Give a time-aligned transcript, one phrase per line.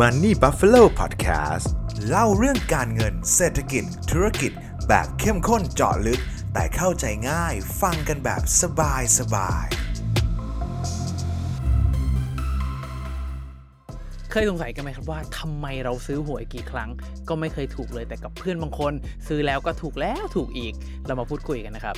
[0.00, 1.66] Money Buffalo Podcast
[2.08, 4.52] เล่าเรื่องการเงินเศรษฐกิจ ธุรกิจ
[4.88, 6.20] แบบเข้มข้นเจาะลึก
[6.54, 9.66] แต่เข้าใจง่ายฟังกันแบบสบายสบาย
[14.30, 16.90] เคยสงสัยกันไหมครับว่าทำไมเราซื้อหวยกี่ครั้ง
[17.28, 18.92] ก็ไม่เคยถูกเลยแต่กับเพื่อนบางคน
[19.28, 20.74] ซื้อแล้วก็ถูกแล้วถูกอีก
[21.06, 21.96] เรามาพูดคุยกันนะครับ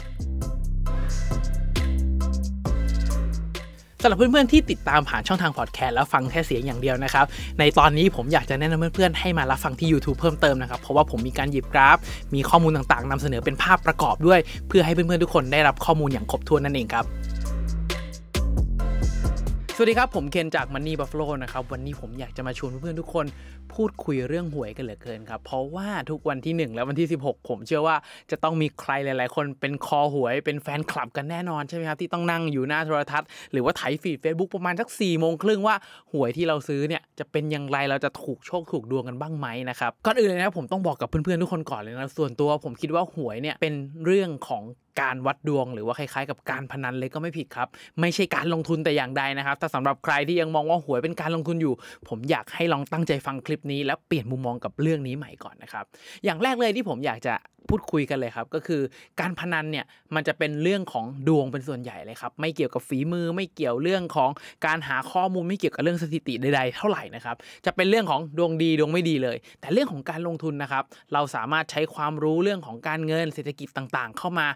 [4.07, 7.25] ำหรับเพื่อนๆที่ติดตามผ่านช่องทางพอดแคสต์แล้วฟังแค่เสียงอย่างเดียวนะครับ
[7.59, 11.97] ในตอนนี้ผมอยากจะแนะนำเพื่อนๆให้มารับฟังที่ YouTube เพิ่มเติมนะครับ เพราะว่าผมมีการหยิบกราฟ
[12.35, 17.05] มีข้อมูลต่างๆนำเสนอเป็นภาพประกอบด้วย เพื่อให้เพื่อนๆทุกคนได้รับข้อมูลอย่างครบถ้วนนั่นเองครับ
[19.79, 23.27] สวัสดีครับ ผมเคนจาก Money Buffalo นะครับ วันนี้ผมอยากจะมาชวนเพื่อนๆทุกคน
[23.75, 27.97] พูดคุยเรื่องหวยกันเหลือเกินครับ เพราะว่าทุกวันที่ 1 และวันที่ 16 ผมเชื่อว่า
[28.31, 35.77] จะต้องมีใครหลาย ๆ คนเป็นคอหวยเป็นแฟนคลับกันแน่นอนใช่ไหมครับ ที่ต้องนั่งอยู่หน้าโทรทัศน์ หรือว่าไถฟีด Facebook ประมาณสัก4ี่โมงครึ่งว่า
[36.13, 44.63] หวยที่เราซื้อเนี่ยจะเป็นอย่างไรเราจะถูกโชคถูกดวงกันบ้างไหมนะครับก่อนอื่นเลยนะผมต้องบอกกับเพื่อนๆทุกคนก่อนเลยนะส่วนตัวผมคิดว่าหวยเนี่ยเป็นเรื่องของ
[45.01, 47.69] การวัดดวง หรือว่าคล้ายๆ กับการพนันเลยก็ไม่ผิดครับ
[48.01, 51.75] ไม่ใช่การลงทุนแต่อย่างใดนะครับแต่สำหรับใครที่ยังมองว่าหวยเป็นการลงทุนอยู่
[52.09, 55.85] ผมอยากให้ลองตั้งใจฟังคลิปนี้ แล้วเปลี่ยนมุมมองกับเรื่องนี้ใหม่ก่อนนะครับ
[56.25, 57.35] อย่างแรกเลยที่ผมอยากจะ
[57.73, 58.83] พูดคุยกันเลยครับก็คือ
[59.21, 64.31] การพนันเนี่ยมันจะเป็นเรื่องของดวงเป็นส่วนใหญ่เลยครับไม่เกี่ยวกับฝีมือไม่เกี่ยวเรื่องของ
[64.67, 67.37] การหาข้อมูลไม่เกี่ยวกับเรื่องสถิติใดๆเท่าไหร่นะครับ
[67.67, 74.47] จะเป็นเรื่องของดวงดีดวงไม่ดีเลย แต่เรื่องของการลงทุนนะครับเราสามารถใช้ความรู้เรื่องของการเงินเศรษฐกิจต่างๆ เข้ามา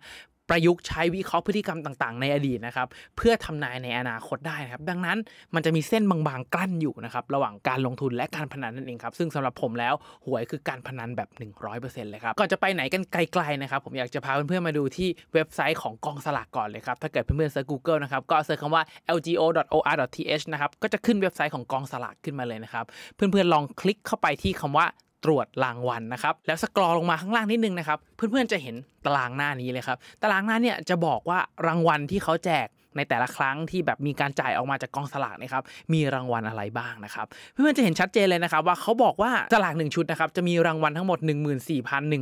[0.51, 5.19] ประยุกต์ใช้วิเคราะห์พฤติกรรมต่าง ๆ ในอดีตนะครับเพื่อทำนายในอนาคตได้นะครับ ดังนั้น
[5.55, 9.95] มันจะมีเส้นบางๆกลั้นอยู่นะครับระหว่างการลงทุนและการพนันนั่นเองครับซึ่งสำหรับผมแล้ว
[10.27, 11.29] หวยคือการพนันแบบ
[11.71, 18.83] 100%เลยครับก่อนจะไปไหนกันไกลๆนะครับผมอยากจะพาเพื่อนๆมาดูที่เว็บไซต์ของกองสลากก่อนเลยครับถ้าเกิดเพื่อนๆเสิร์ช Google นะครับก็เสิร์ชคำว่า
[19.17, 24.87] lgo.or.th นะครับก็จะขึ้นเว็บไซต์ของกองสลากขึ้นมาเลยนะครับเพื่อนๆลองคลิกเข้าไปที่คำว่า
[25.25, 28.75] ตรวจรางวัลนะครับแล้ว scroll ลงมาข้างล่างนิดนึงนะครับเพื่อนๆจะเห็น
[29.07, 41.19] ตารางหน้านี้เลยครับตารางหน้าเนี่ยจะบอกว่ารางวัลที่เขาแจกในแต่ละครั้งที่แบบมีการจ่ายออกมาจากกองสลากนะครับ มีรางวัลอะไรบ้างนะครับ เพื่อนๆจะเห็นชัดเจนเลยนะครับว่าเขาบอกว่าสลาก1ชุดนะครับจะมีรางวัลทั้งหมด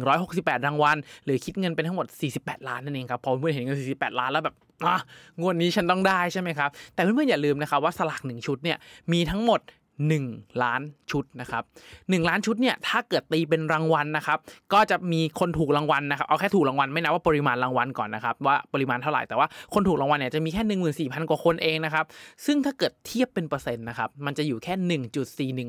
[0.03, 2.07] 14,168 รางวัล หรือคิดเงินเป็นทั้งหมด
[2.39, 4.55] 48 ล้านนั่นเองครับพอเพื่อนๆเห็นเงิน 48 ล้านแล้วแบบ
[4.85, 4.97] อะ
[5.41, 8.77] งวดนี้ฉันต้องได้ใช่ไหมครับ แต่เพื่อนๆอย่าลืมนะครับว่าสลาก1ชุดเนี่ย
[9.13, 9.61] มีทั้งหมด
[10.07, 11.63] 1 ล้านชุดนะครับ
[11.97, 14.39] 1ล้านชุดเนี่ยถ้าเกิดตีเป็นรางวัลนะครับ
[14.73, 22.05] ก็จะมีคนถูกรางวัลนะครับเอาแค่ถูกรางวัลไม่นับว่าปริมาณรางวัลก่อนนะครับว่าปริมาณเท่าไหร่แต่ว่าคนถูกรางวัลเนี่ยจะมีแค่1 4 0 0 0กว่าคนเองนะครับ
[22.47, 24.75] ซึ่งถ้าเกิดเทียบเป็นเปอร์เซ็นต์นะครับมันจะอยู่แค่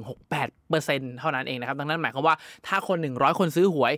[0.02, 2.36] 1.4168เปอร์เซ็นต์เท่านั้นเองนะครับดังนั้นหมายความว่า
[2.68, 3.94] ถ้าคน 100 คนซื้อหวย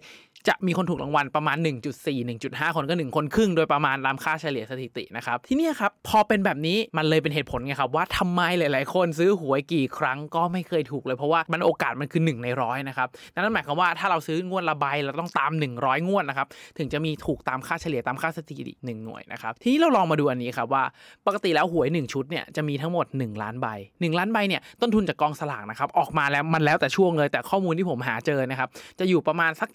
[0.48, 16.48] จะมีคนถูกรางวัลประมาณ 1.4 1.5 คนก็ 1 คนครึ่งโดยประมาณตามค่าเฉลี่ยสถิตินะครับ ที่นี่ครับ พอเป็นแบบนี้มันเลยเป็นเหตุผลไงครับว่าทำไมหลาย ๆ คนซื้อหวยกี่ครั้งก็ไม่เคยถูกเลยเพราะว่ามันโอกาสมันคือ 1 ในร้อยนะครับนั่นหมายความว่าถ้าเราซื้องวดละใบเราต้องตาม 100 งวดนะครับ
[16.78, 20.84] ถึงจะมีถูกตามค่าเฉลี่ยตามค่าสถิติ1หน่วยนะครับทีนี้เราลองมาดูอันนี้ครับว่า
[21.28, 28.70] ปกติแล้วหวย 1 ชุดเนี่ยจะมีทั้งหมด 1 ล้านใบ 1 ล้านใบเนี่ยต้นทุนจากกองสลากนะครับออกมาแล้วมันแล้วแต่ช่วงเลยแต่ข้อมูลที่ผมหาเจอนะครับ
[29.00, 29.70] จะอยู่ประมาณสัก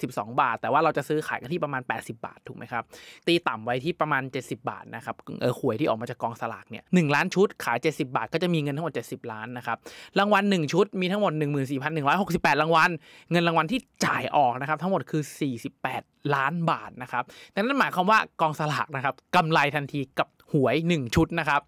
[0.00, 2.84] 72 บาท แต่ว่าเราจะซื้อขายกันที่ประมาณ 80 บาทถูกไหมครับ
[3.26, 9.78] ตีต่ำไว้ที่ประมาณ 70 บาทนะครับเออหวยที่ออกมาจากกองสลากเนี่ยหล้านชุดขาย 70 บาท ก็จะมีเงินทั้งหมด 70 ล้านนะครับ
[10.18, 11.32] รางวัล1ชุดมีทั้งหมด
[11.96, 12.90] 14,168 รางวัล
[13.30, 15.22] เงินรางวัลที่จ่ายออกนะครับทั้งหมดคือ
[15.78, 21.60] 48 ล้านบาทนะครับดังนั้นหมายความว่ากองสลากนะครับกำไรทันทีกับหวย 1 ชุดนะครับ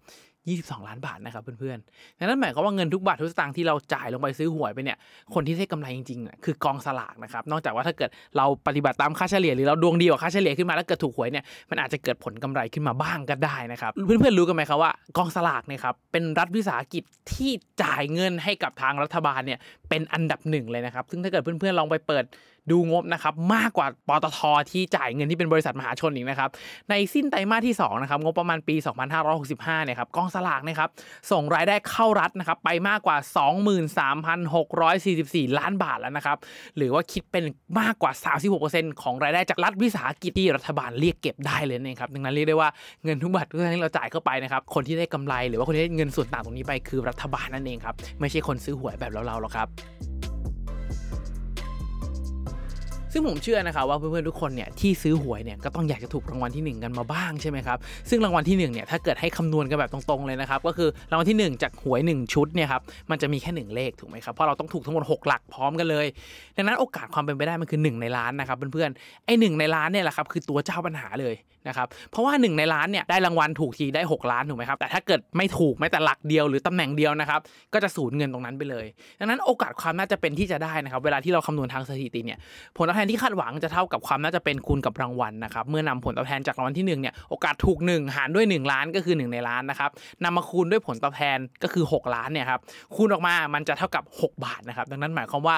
[0.55, 4.97] 22 ล้านบาทนะครับเพื่อนๆนั้นหมายความว่าเงินทุกบาททุกสตางค์ที่เราจ่ายลงไปซื้อหวยไปเนี่ย
[5.33, 17.03] คนที่ได้กำไรจริงๆคือกองสลากนะครับ นอกจากว่าถ้าเกิดเราปฏิบัติตามค่าเฉลี่ยหรือเราดวงดีกว่าค่าเฉลี่ยขึ้นมาแล้วเกิดถูกหวยเนี่ย มันอาจจะเกิดผลกำไรขึ้นมาบ้างก็ได้นะครับ เพื่อนๆรู้กันไหมครับว่ากองสลากเนี่ยครับเป็นรัฐวิสาหกิจ
[17.33, 19.59] ที่จ่ายเงินให้กับทางรัฐบาลเนี่ย
[19.89, 22.23] เป็นอันดับหนึ่งเลยนะครับ ซึ่งถ้าเกิดเพื่อนๆลองไปเปิด
[22.71, 24.39] ดูงบนะครับมากกว่าปตท
[24.71, 26.49] ที่จ่ายเงินที่เป็นบริษัทมหาชนอีกนะครับ
[26.89, 28.75] ในสิ้นไตรมาสที่2นะครับงบประมาณปี
[29.29, 30.89] 2565เนี่ยครับกองสลากนะครับ
[31.31, 33.17] ส่งรายได้เข้ารัฐนะครับไปมากกว่า
[34.77, 36.37] 23,644 ล้านบาทแล้วนะครับ
[36.77, 37.43] หรือว่าคิดเป็น
[37.79, 38.11] มากกว่า
[38.57, 42.69] 36%ของรายได้จากรัฐวิสาหกิจที่รัฐบาลเรียกเก็บได้เลยนะครับดังนั้นเรียกได้ว่า
[43.03, 49.67] เงินทุกบาททุกสตางค์ที่เราจ่ายเข้าไปนะครับคนที่ได้กำไรหรือว่าคนที่ได้เงินส่วนต่างตรงนี้ไปคือรัฐบาลนั่นเองครับไม่ใช่คนซื้อหวยแบบเราๆหรอกครับ
[53.11, 57.77] ซึ่งผมเชื่อนะครับว่าเพื่อนๆทุกคนเนี่ยที่ซื้อหวยเนี่ยก็ต้องอยากจะถูกรางวัลที่ 1 กันมาบ้างใช่ไหมครับ
[58.09, 62.81] ซึ่งรางวัลที่1เนี่ยถ้าเกิดให้คำนวณกันแบบตรงๆเลยนะครับก็คือรางวัลที่ 1 จากหวย 1 ชุดเนี่ยครับ
[63.11, 66.05] มันจะมีแค่ 1 เลขถูกไหมครับเพราะเราต้องถูกทั้งหมด6หลักพร้อมกันเลย
[66.55, 71.35] ดังนั้นโอกาสความเป็นไปได้มันคือ 1 ในล้านนะครับเพื่อนๆไอ้หในล้านเนี่ยแหละครับคือตัวเจ้าปัญหาเลย
[71.67, 77.39] นะครับเพราะว่า 1 ในล้านเนี่ยได้รางวัลถูกทีได้ 6 ล้านถูกไหมครับแต่ถ้าเกิดไม่ถูกแม้แต่หลักเดียวหรือตำแหน่งเดียวนะครับ
[77.73, 78.85] ก็จะสูญเงินตรงนั้นไปเลย
[79.19, 82.39] ดังนั้นโอกาสความน่าจะเป็นที่จะได้นะครับเวลาที่เราคำนวณทางสถิติเนี่ย
[82.77, 89.89] ผลตอบแทนที่คาดหวังจะเท่ากับความน่าจะเป็นคูณกับรางวัลนะครับเมื่อนำผลตอบแทนจากรางวัลที่1เนี่ยโอกาสถูก 1 หารด้วย 1 ล้านก็คือ 1 ในล้านนะครับ
[90.23, 92.59] นำมาคูณด้วยผลตอบแทนก็คือ 6 ล้านเนี่ยครับ
[92.95, 95.55] คูณออกมามันจะเท่ากับ 6 บาทนะครับดังนั้นหมายความว่า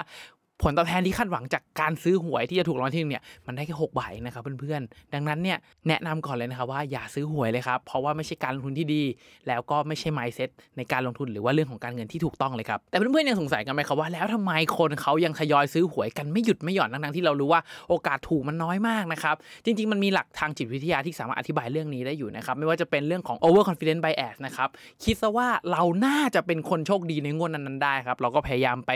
[0.63, 5.57] ผลตอบแทนที่คาดหวังจากการซื้อหวยที่จะถูกรางวัลที่หนึ่งเนี่ยมันได้แค่6บาทเองนะครับเพื่อนๆ ดังนั้นเนี่ย
[5.87, 9.03] แนะนำก่อนเลยนะครับว่าอย่าซื้อหวยเลยครับเพราะว่าไม่ใช่การลงทุนที่ดี
[9.47, 19.35] แล้วก็ไม่ใช่ mindset ในการลงทุนหรือว่าเรื่องของการเงินที่ถูกต้องเลยครับแต่เพื่อนๆยังสงสัยกันไหมครับว่าแล้วทำไมคนเขายังทยอยซื้อหวยกันไม่หยุดไม่หย่อนทั้งๆที่เรารู้ว่าโอกาสถูกมันน้อยมากนะครับ
[19.65, 24.69] จริง ๆมันมีหลักทางจิตวิทยาที่สามารถอธิบายเรื่องนี้ได้อยู่นะครับไม่ว่าจะเป็นเรื่องของ over confidence bias นะครับ
[25.03, 28.91] คิดซะว่าเราน่าจะเป็นคนโชคดีในงวดนั้นๆได้ครับเราก็พยายามไป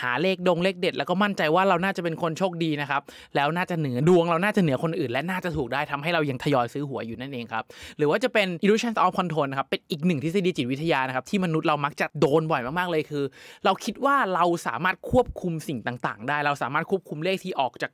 [0.00, 3.02] หาเลขดงเลขเด็ดแล้วก็มั่นใจว่าเราน่าจะเป็นคนโชคดีนะครับ
[3.36, 7.64] แล้วน่าจะเหนือดวงเราน่าจะเหนือคนอื่น และน่าจะถูกได้ทำให้เรายังทยอยซื้อหวยอยู่นั่นเองครับ
[7.98, 13.24] หรือว่าจะเป็น illusion of control นะครับเป็นอีกหนึ่งทฤษฎีจิตวิทยานะครับที่มนุษย์เรามักจะโดนบ่อยมากๆเลยคือ
[13.64, 17.90] เราคิดว่าเราสามารถควบคุมสิ่งต่าง ๆ ได้ เราสามารถควบคุมเลขที่ออกจาก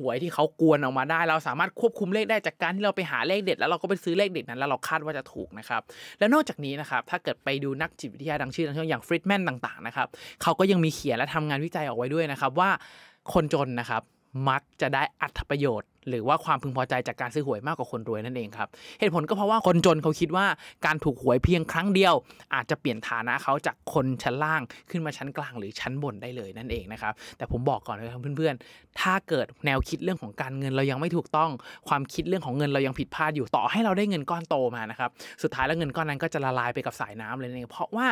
[0.00, 5.82] หวยที่เขากวนออกมาได้ เราสามารถควบคุมเลขได้จากการที่เราไปหาเลขเด็ด แล้วเราก็ไปซื้อเลขเด็ดนั้นแล้วเราคาดว่าจะถูกนะครับ
[6.18, 10.08] และนอกจากนี้นะครับถ้าเกิดไปดูนักจิตวิทยาดังชื่อดังชื่ออย่างฟริดแมนต่างๆนะครับ
[10.42, 12.70] เขาก็ยังมีเขียนและทำงานวิจัยออกไว้ด้วยนะครับว่า
[13.32, 14.02] คนจนนะครับ
[14.48, 18.68] มักจะได้อัตประโยชน์ หรือว่าความพึงพอใจจากการซื้อหวยมากกว่าคนรวยนั่นเองครับ
[19.00, 20.46] เหตุผลก็เพราะว่าคนจนเขาคิดว่า
[20.86, 22.14] การถูกหวยเพียงครั้งเดียว
[22.54, 31.50] อาจจะเปลี่ยนฐานะเขาจากคนชั้นล่างขึ้นมาชั้นกลางหรือชั้นบนได้เลยนั่นเองนะครับ แต่ผมบอกก่อนนะครับเพื่อนๆ ถ้าเกิดแนวคิดเรื่องของการเงินเรายังไม่ถูกต้อง
[31.88, 35.10] ความคิดเรื่องของเงินเรายังผิดพลาดอยู่ต่อให้เราได้เงินก้อนโตมานะครับ
[35.42, 38.06] สุดท้ายแล้วเงินก้อนนั้นก็จะละลายไปกับสายน้ำเลยนั่นเองเพราะว่า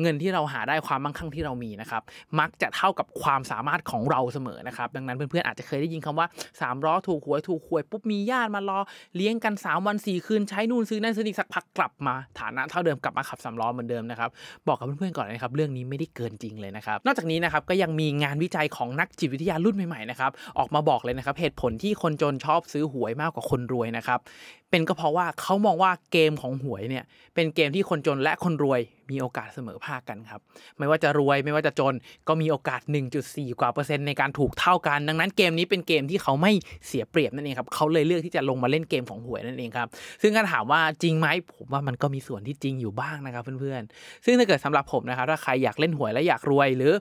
[0.00, 2.02] เงินที่เราหาได้ความมั่งคั่งที่เรามีนะครับ
[2.40, 6.26] มักจะเท่ากับความสามารถของเราเสมอนะครับดังนั้นเพื่อนๆอาจจะเคยได้ยินคำว่า
[6.60, 8.78] สามล้อถูกวยถูกหวยปุ๊บมีญาติมารอ
[9.16, 14.30] เลี้ยงกัน 3 วัน 4 คืนใช้นู่นซื้อนั่นซื้อนี่สักพักกลับมาฐานะเท่าเดิมกลับมาขับสามล้อเหมือนเดิมนะครับ
[14.66, 24.20] บอกกับเพื่อนๆก่อนนะครับเรื่องนี้ไม่ได้เกินจริงเลยนะครับนอกจากนี้นะครับก็ยังมีงานวิจัยของนักจิตวิทยารุ่นใหม่ๆนะครับออกมาบอกเลยนะครับเหตุผลที่คนจนชอบซื้อหวยมากกว่าคนรวยนะครับ
[24.70, 28.80] เป็นก็เพราะว่าเขามองว่าเกมของหวยเนี่ยเป็นเกมที่คนจนและคนรวย
[29.10, 30.40] มีโอกาสเสมอภาคกันครับ
[30.78, 31.94] ไม่ว่าจะรวยไม่ว่าจะจน
[32.28, 32.80] ก็มีโอกาส
[33.20, 36.52] 1.4 กว่าเปอร์เซ็นต์ในการถูกเท่ากัน ดังนั้นเกมนี้เป็นเกมที่เขาไม่
[36.86, 39.88] เสียเปรียบนั่นเองครับเขาเลยเลือกที่จะลงมาเล่นเกมของหวยนั่นเองครับ
[40.22, 46.92] ซึ่งถ้าถามว่าจริงไหมผมว่ามันก็มีส่วนที่จริงอยู่บ้างนะครับเพื่อนๆซึ่งถ้าเกิดสำหรับผมนะครับถ้าใครอยากเล่นหวยและอยากรวยหรือ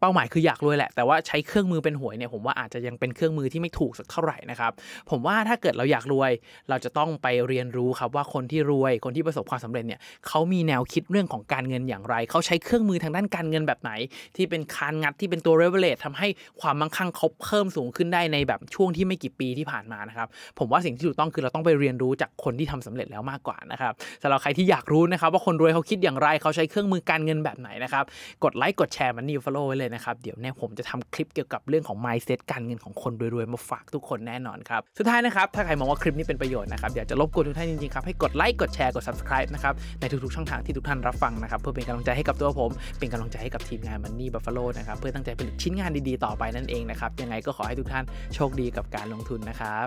[0.00, 4.72] เป้าหมายคืออยากรวยแหละ แต่ว่าใช้เครื่องมือเป็นหวยเนี่ยผมว่าอาจจะยังเป็นเครื่องมือที่ไม่ถูกสักเท่าไหร่นะครับ
[5.10, 6.30] ผมว่าถ้าเกิดเราอยากรวย
[6.68, 13.92] เราจะต้องไปเรียนรู้ครับว่าคนที่รวยคนที่ประสบความสำเร็จเนี่ยเขามีแนวคิดเรื่องของการเงินอย่างไร เขาใช้เครื่องมือทางด้านการเงินแบบไหน
[14.36, 16.28] ที่เป็นคานงัดที่เป็นตัวเรเวลเลททำให้
[16.60, 20.28] ความมั่งคั่งเขาเพิ่มสูงขึ้นได้ในแบบช่วงที่ไม่กี่ปีที่ผ่านมานะครับ
[20.58, 28.04] ผมว่าสิ่งที่ถูกต้องคือเราต้องไปเรียนรู้จากคนที่ทำสำเร็จแล้วมากกว่านะครับสำหรับใครที่อยากรู้นะครับว่าคนรวยเขาคิดอย่างไรเขาใช้เครื่องมือการเงินแบบไหนนะครับ
[28.44, 48.04] กดไลค์กดแชร์ Money Follow ไว้เลยนะครับ เดี๋ยวเนี่ยผมจะทำคลิปเกี่ยวกับเรื่องของ mindset การเงินของคนรวยๆ มาฝากทุกคนแน่นอนครับ สุดท้ายนะครับถ้าใครมองว่าคลิปนี้เป็นประโยชน์นะครับอยากจะรบกวนทุกท่านจริงๆครับให้กดไลค์กดแชร์กด subscribe นะครับในทุกๆช่องทางที่ทุกท่านรับฟังนะครับเพื่อเป็นกำลังใจให้กับตัวผม เป็นกำลังใจให้กับทีมงาน Money Buffalo นะครับเพื่อตั้งใจผลิตชิ้นงานดีๆต่อไปนั่นเองนะครับยังไงก็ขอให้ทุกท่าน
[48.34, 49.78] โชคดีกับการลงทุนนะครั